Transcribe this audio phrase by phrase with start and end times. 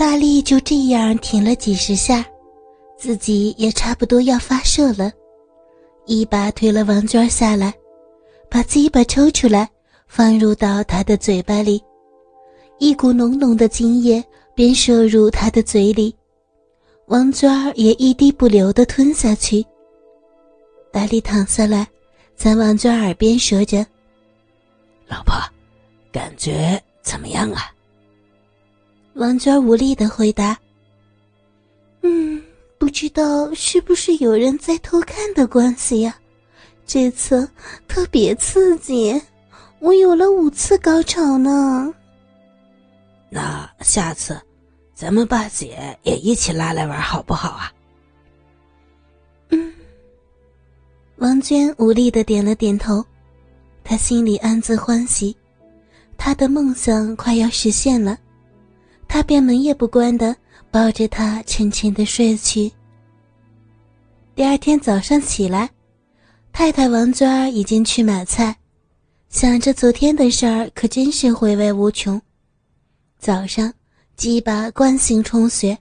[0.00, 2.24] 大力就这样挺了几十下，
[2.96, 5.12] 自己也差不多要发射了，
[6.06, 7.74] 一把推了王娟下来，
[8.48, 9.68] 把鸡巴抽出来，
[10.06, 11.84] 放入到她的嘴巴里，
[12.78, 14.24] 一股浓浓的精液
[14.54, 16.16] 便射入他的嘴里，
[17.08, 19.62] 王娟也一滴不留的吞下去。
[20.90, 21.86] 大力躺下来，
[22.36, 23.84] 在王娟耳边说着
[25.06, 25.34] ：“老婆，
[26.10, 27.70] 感觉怎么样啊？”
[29.20, 30.58] 王娟无力的回答
[32.00, 32.42] ：“嗯，
[32.78, 36.16] 不知道是不是有人在偷看的关系呀？
[36.86, 37.46] 这次
[37.86, 39.20] 特别刺激，
[39.78, 41.92] 我有了五次高潮呢。
[43.28, 44.40] 那下次，
[44.94, 47.70] 咱们把姐也一起拉来玩好不好啊？”
[49.50, 49.70] 嗯。
[51.16, 53.04] 王娟无力的点了点头，
[53.84, 55.36] 她心里暗自欢喜，
[56.16, 58.18] 她的梦想快要实现了。
[59.12, 60.36] 他便门也不关的
[60.70, 62.70] 抱着她沉沉的睡去。
[64.36, 65.68] 第二天早上起来，
[66.52, 68.56] 太太王娟儿已经去买菜，
[69.28, 72.22] 想着昨天的事儿，可真是回味无穷。
[73.18, 73.74] 早上
[74.14, 75.76] 鸡巴惯性充血，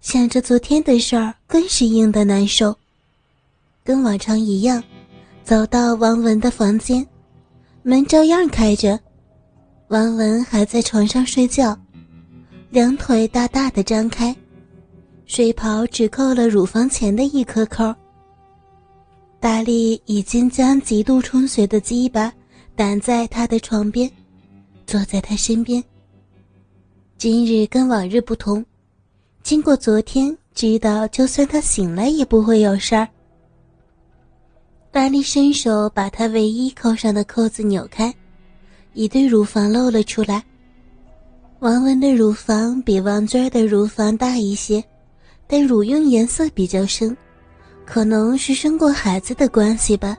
[0.00, 2.72] 想着昨天的事儿，更是硬的难受。
[3.82, 4.80] 跟往常一样，
[5.42, 7.04] 走到王文的房间，
[7.82, 9.00] 门照样开着，
[9.88, 11.76] 王文还在床上睡觉。
[12.74, 14.34] 两腿大大的张开，
[15.26, 17.94] 睡袍只扣了乳房前的一颗扣。
[19.38, 22.32] 大力已经将极度充血的鸡巴
[22.74, 24.10] 挡在他的床边，
[24.88, 25.80] 坐在他身边。
[27.16, 28.66] 今日跟往日不同，
[29.44, 33.06] 经过昨天，知道就算他醒来也不会有事儿。
[34.90, 38.12] 大力伸手把他唯一扣上的扣子扭开，
[38.94, 40.44] 一对乳房露了出来。
[41.64, 44.84] 王文的乳房比王娟的乳房大一些，
[45.46, 47.16] 但乳晕颜色比较深，
[47.86, 50.14] 可能是生过孩子的关系吧。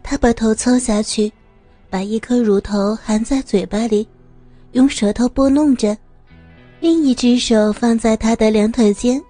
[0.00, 1.32] 他把头凑下去，
[1.90, 4.06] 把一颗乳头含在嘴巴里，
[4.74, 5.98] 用舌头拨弄着，
[6.78, 9.20] 另一只手放在他的两腿间，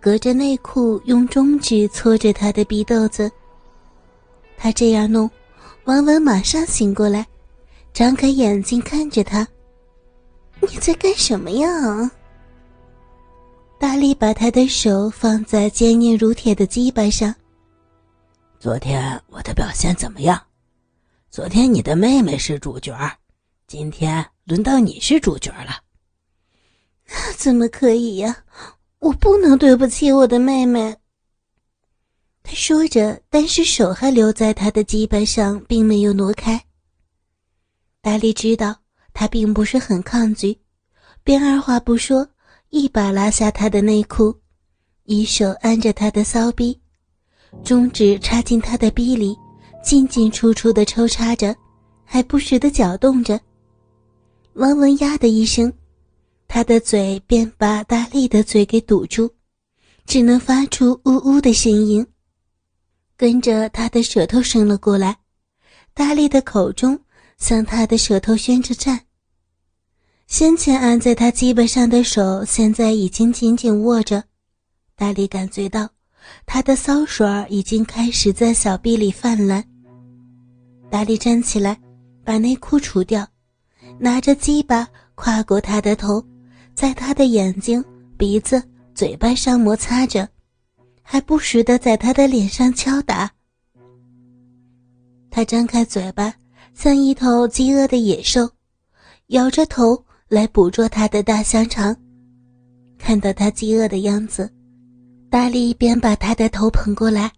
[0.00, 3.30] 隔着内裤用中指搓着他的鼻豆子。
[4.56, 5.30] 他这样弄，
[5.84, 7.26] 王文马上醒过来，
[7.92, 9.46] 张开眼睛看着他。
[10.70, 12.10] 你在干什么呀？
[13.78, 17.34] 大力把他的手放在坚硬如铁的鸡巴上。
[18.58, 20.40] 昨天我的表现怎么样？
[21.30, 22.96] 昨天你的妹妹是主角，
[23.66, 25.82] 今天轮到你是主角了。
[27.08, 28.44] 那 怎么可以呀？
[29.00, 30.96] 我不能对不起我的妹妹。
[32.42, 36.64] 他说着，但是手还留在他的鸡巴上，并没有挪开。
[38.00, 38.83] 大力知道。
[39.14, 40.58] 他并不是很抗拒，
[41.22, 42.28] 便二话不说，
[42.70, 44.36] 一把拉下他的内裤，
[45.04, 46.78] 一手按着他的骚逼，
[47.62, 49.36] 中指插进他的逼里，
[49.84, 51.54] 进进出出的抽插着，
[52.04, 53.40] 还不时的搅动着。
[54.54, 55.72] 王文呀的一声，
[56.48, 59.32] 他的嘴便把大力的嘴给堵住，
[60.06, 62.04] 只能发出呜呜的声音。
[63.16, 65.16] 跟着他的舌头伸了过来，
[65.94, 66.98] 大力的口中。
[67.36, 69.03] 向他的舌头宣着战。
[70.26, 74.24] 先前按在他鸡巴上的手，现在已经紧紧握着。
[74.96, 75.88] 大力感觉到，
[76.46, 79.62] 他的骚水已经开始在小臂里泛滥。
[80.90, 81.78] 大力站起来，
[82.24, 83.26] 把内裤除掉，
[83.98, 86.24] 拿着鸡巴跨过他的头，
[86.74, 87.84] 在他的眼睛、
[88.16, 88.62] 鼻子、
[88.94, 90.28] 嘴巴上摩擦着，
[91.02, 93.30] 还不时的在他的脸上敲打。
[95.30, 96.34] 他张开嘴巴。
[96.76, 98.50] 像一头饥饿的野兽，
[99.28, 101.96] 摇着头来捕捉他的大香肠。
[102.98, 104.50] 看到他饥饿的样子，
[105.30, 107.30] 大力便把他的头捧过来，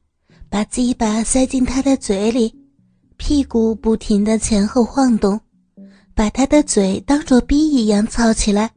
[0.49, 2.53] 把鸡巴塞进他的嘴里，
[3.17, 5.39] 屁股不停的前后晃动，
[6.15, 8.71] 把他的嘴当作逼一样操起来，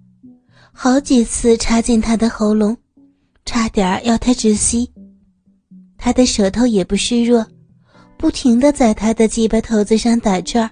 [0.72, 2.76] 好几次插进他的喉咙，
[3.46, 4.92] 差点要他窒息。
[5.98, 7.46] 他的舌头也不示弱。
[8.18, 10.70] 不停的在他的鸡巴头子上打转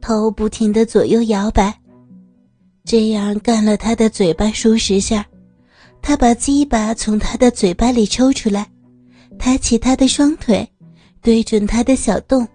[0.00, 1.76] 头不停的左右摇摆，
[2.84, 5.26] 这样干了他的嘴巴数十下，
[6.02, 8.68] 他把鸡巴从他的嘴巴里抽出来，
[9.38, 10.68] 抬起他的双腿，
[11.20, 12.46] 对准他的小洞，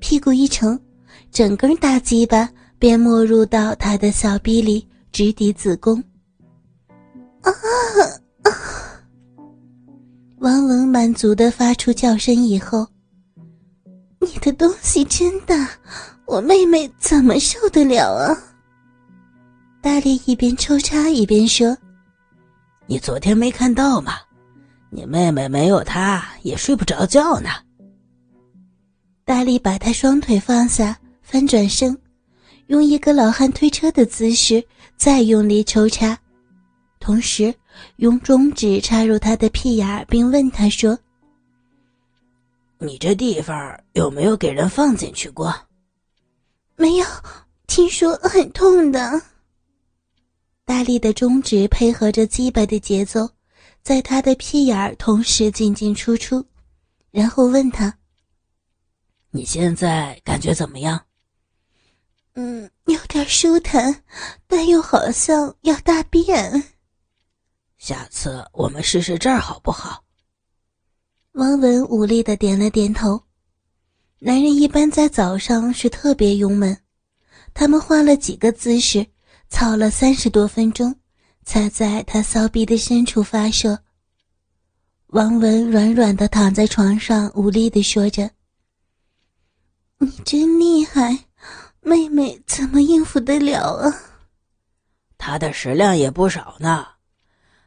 [0.00, 0.78] 屁股一撑，
[1.30, 2.48] 整根大鸡巴
[2.78, 6.02] 便没入到他的小臂里，直抵子宫。
[7.42, 7.52] 啊
[8.42, 8.50] 啊！
[10.38, 12.86] 王文满足的发出叫声以后。
[14.18, 15.70] 你的东西真大，
[16.26, 18.36] 我妹妹怎么受得了啊？
[19.86, 21.78] 大力一边抽插一边说
[22.86, 24.14] ：“你昨天没看到吗？
[24.90, 27.50] 你妹妹没有他也睡不着觉呢。”
[29.24, 31.96] 大力把他双腿放下，翻转身，
[32.66, 34.60] 用一个老汉推车的姿势
[34.96, 36.18] 再用力抽插，
[36.98, 37.54] 同时
[37.98, 40.98] 用中指插入他的屁眼，并问他说
[42.78, 45.54] ：“你这地方有没有给人放进去过
[46.74, 47.06] ？”“没有，
[47.68, 49.22] 听说很痛的。”
[50.66, 53.30] 大力的中指配合着鸡巴的节奏，
[53.82, 56.44] 在他的屁眼同时进进出出，
[57.12, 57.96] 然后问他。
[59.30, 61.00] 你现在感觉怎么样？
[62.34, 64.02] 嗯，有点舒坦，
[64.48, 66.64] 但又好像要大便。
[67.78, 70.02] 下次我们试试这儿好不好？
[71.32, 73.22] 王文无力的点了点头。
[74.18, 76.76] 男人一般在早上是特别勇猛，
[77.54, 79.06] 他们换了几个姿势，
[79.48, 80.94] 操了三十多分钟，
[81.44, 83.78] 才在他骚逼的深处发射。
[85.08, 88.30] 王文软软的躺在床上，无力的说着。
[89.98, 91.26] 你真厉害，
[91.80, 93.94] 妹妹怎么应付得了啊？
[95.16, 96.86] 他的食量也不少呢。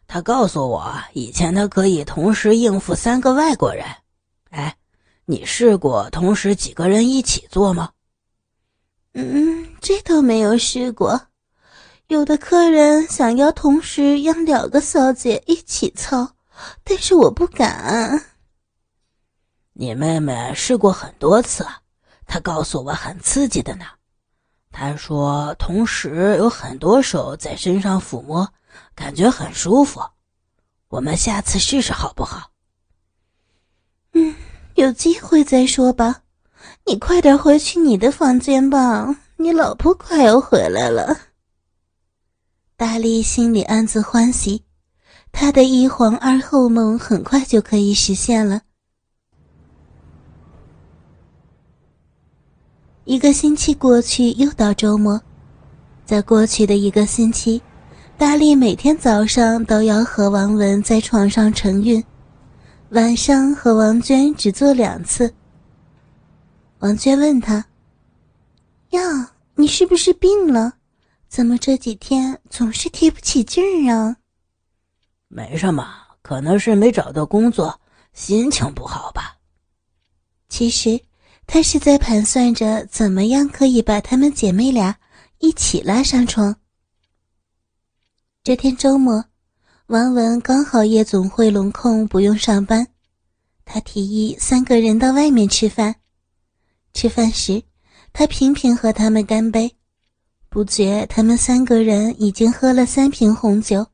[0.06, 3.86] 他告诉我，以前他可以同时应付三个外国人。
[4.50, 4.76] 哎，
[5.26, 7.92] 你试过同时几个人一起做吗？
[9.14, 11.29] 嗯，这倒没有试过。
[12.10, 16.32] 有的客人想要同时让两个小姐一起操，
[16.84, 18.26] 但是我不敢。
[19.74, 21.64] 你妹妹试过很多次。
[22.26, 23.86] 她告诉我很刺激的呢，
[24.72, 28.52] 她说同时有很多手在身上抚摸，
[28.96, 30.02] 感觉很舒服。
[30.88, 32.50] 我们下次试试好不好？
[34.14, 34.36] 嗯，
[34.74, 36.24] 有机会再说吧。
[36.88, 41.16] 你快点回去你的房间吧，你老婆快要回来了。
[42.80, 44.64] 大力心里暗自欢喜，
[45.34, 48.62] 他的一皇二后梦很快就可以实现了。
[53.04, 55.22] 一个星期过去，又到周末。
[56.06, 57.62] 在过去的一个星期，
[58.18, 62.02] 大力每天早上都要和王文在床上晨运，
[62.92, 65.34] 晚上和王娟只做两次。
[66.78, 67.66] 王娟问他
[68.92, 70.76] ：“呀，你是不是病了？
[71.30, 74.18] 怎么这几天总是提不起劲儿啊
[75.30, 75.88] ？”“没什么，
[76.22, 77.80] 可能是没找到工作，
[78.12, 79.38] 心情不好吧。”
[80.50, 81.00] 其实。
[81.52, 84.96] 他是在盘算着怎么样可以把她们姐妹俩
[85.40, 86.56] 一起拉上床。
[88.44, 89.26] 这天周末，
[89.88, 92.90] 王文刚好夜总会轮空，不用上班，
[93.66, 95.96] 他提议三个人到外面吃饭。
[96.94, 97.64] 吃饭时，
[98.14, 99.76] 他频频和他们干杯，
[100.50, 103.88] 不觉他们三个人已经喝了三瓶红酒。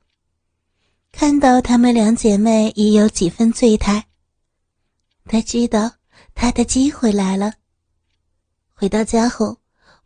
[1.12, 4.06] 看到她们两姐妹已有几分醉态，
[5.26, 5.92] 他知道。
[6.34, 7.54] 他的机会来了。
[8.74, 9.58] 回到家后，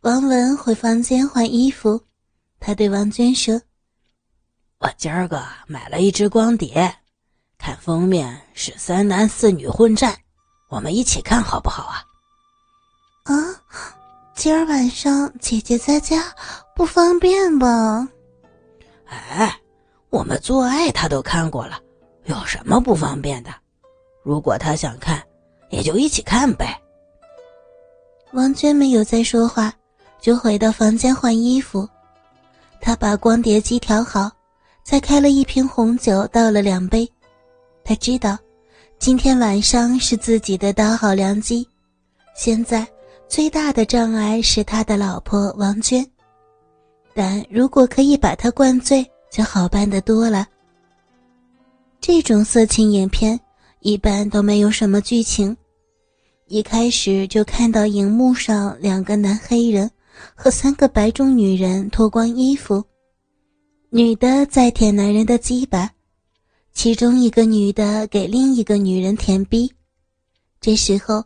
[0.02, 2.04] 王文回房间换衣服。
[2.60, 3.60] 他对王娟说
[4.78, 6.94] ：“我今儿个买了一只光碟，
[7.58, 10.16] 看封面是三男四女混战，
[10.68, 12.04] 我们一起看好不好啊
[13.26, 13.34] ？”“啊，
[14.40, 16.34] 今儿晚上姐姐在家，
[16.74, 18.08] 不方便吧
[19.04, 19.54] ？”“哎，
[20.08, 21.78] 我们做爱他都看过了，
[22.24, 23.50] 有什么不方便的？
[24.22, 25.22] 如果他想看。”
[25.68, 26.80] 也就一起看呗。
[28.32, 29.72] 王娟没有再说话，
[30.20, 31.88] 就回到房间换衣服。
[32.80, 34.28] 她把光碟机调好，
[34.82, 37.08] 再开了一瓶红酒，倒了两杯。
[37.84, 38.36] 她知道，
[38.98, 41.68] 今天晚上是自己的大好良机。
[42.34, 42.84] 现在
[43.30, 46.04] 最大的障碍是他的老婆王娟，
[47.14, 50.48] 但如果可以把她灌醉，就好办得多了。
[52.00, 53.38] 这种色情影片
[53.82, 55.56] 一般都没有什么剧情。
[56.48, 59.88] 一开始就看到荧幕上两个男黑人
[60.34, 62.84] 和三个白种女人脱光衣服，
[63.90, 65.88] 女的在舔男人的鸡巴，
[66.72, 69.72] 其中一个女的给另一个女人舔逼。
[70.60, 71.22] 这时候，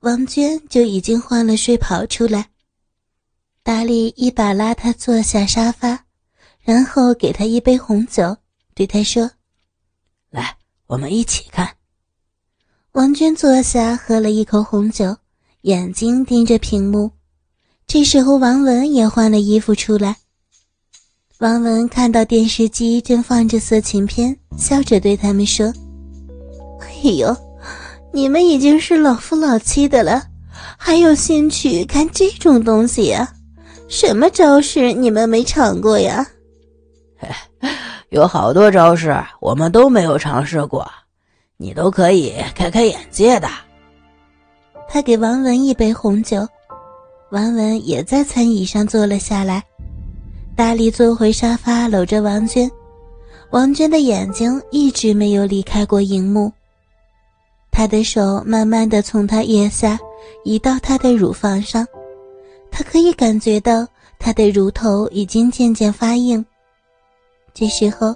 [0.00, 2.50] 王娟就已经换了睡袍出来。
[3.62, 6.04] 达利一把拉她坐下沙发，
[6.60, 8.36] 然后给她一杯红酒，
[8.74, 9.30] 对她说
[10.30, 11.76] ：“来，我们一起看。”
[12.92, 15.16] 王娟坐下，喝了一口红酒，
[15.62, 17.10] 眼睛盯着屏幕。
[17.86, 20.16] 这时候，王文也换了衣服出来。
[21.38, 25.72] 王文看到电视机正放着色情片，笑着对他们说
[26.80, 27.34] ：“哎呦，
[28.14, 30.22] 你们已经是老夫老妻的了，
[30.78, 33.28] 还有兴趣看这种东西呀？
[33.88, 36.24] 什么招式你们没尝过呀？
[38.10, 40.88] 有好多招式我们都没有尝试过，
[41.56, 43.48] 你都可以开开眼界的。
[44.88, 46.46] 他给王文一杯红酒，
[47.32, 49.60] 王文也在餐椅上坐了下来。
[50.54, 52.70] 大力坐回沙发，搂着王娟。
[53.50, 56.52] 王娟的眼睛一直没有离开过荧幕。
[57.74, 59.98] 他的手慢慢的从她腋下
[60.44, 61.84] 移到她的乳房上，
[62.70, 63.84] 他可以感觉到
[64.16, 66.42] 她的乳头已经渐渐发硬。
[67.52, 68.14] 这时候，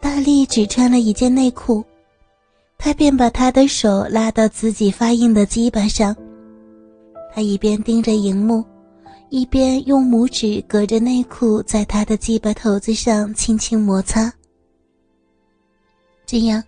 [0.00, 1.84] 大力只穿了一件内裤，
[2.78, 6.16] 他便把他的手拉到自己发硬的鸡巴上。
[7.34, 8.64] 他一边盯着荧幕。
[9.34, 14.30] 一边用拇指隔着内裤，在他的鸡巴头子上轻轻摩擦。
[16.26, 16.62] 这样，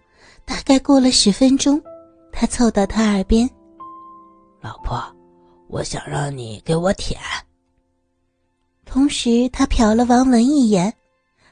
[0.47, 1.79] 大概过了十分钟，
[2.35, 3.49] 他凑到他耳边
[4.61, 5.01] ：“老婆，
[5.69, 7.19] 我想让你给我舔。”
[8.85, 10.93] 同时，他瞟了王文一眼，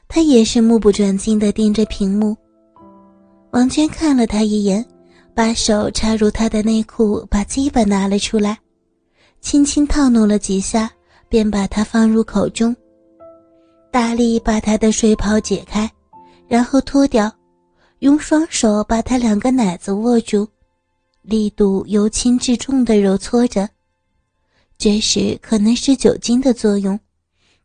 [0.07, 2.35] 他也是目不转睛的盯着屏幕。
[3.51, 4.85] 王娟看了他一眼，
[5.33, 8.59] 把手插入他的内裤，把鸡巴拿了出来，
[9.41, 10.91] 轻轻套弄了几下。
[11.29, 12.75] 便把它放入口中，
[13.89, 15.91] 大力把他的睡袍解开，
[16.47, 17.31] 然后脱掉，
[18.01, 20.47] 用双手把他两个奶子握住，
[21.23, 23.67] 力度由轻至重的揉搓着。
[24.77, 26.99] 这时可能是酒精的作用，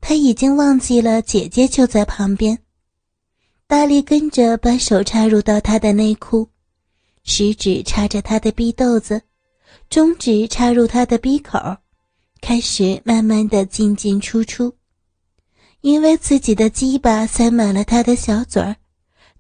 [0.01, 2.59] 他已经忘记了姐姐就在旁边。
[3.67, 6.49] 大力跟着把手插入到他的内裤，
[7.25, 9.21] 食指插着他的逼豆子，
[9.91, 11.59] 中指插入他的逼口。
[12.41, 14.73] 开始慢慢的进进出出，
[15.81, 18.77] 因为自己的鸡巴塞满了他的小嘴儿，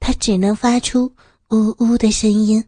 [0.00, 1.14] 他只能发出
[1.50, 2.64] 呜呜的声音。